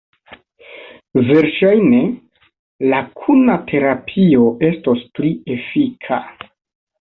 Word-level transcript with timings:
Verŝajne, 1.27 1.99
la 2.93 3.01
kuna 3.19 3.59
terapio 3.73 4.49
estos 4.71 5.05
pli 5.19 5.33
efika. 5.59 6.21